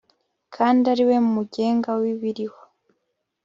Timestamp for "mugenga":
1.33-1.89